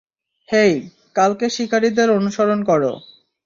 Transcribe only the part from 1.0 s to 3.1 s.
কালকে শিকারীদের অনুসরণ করো।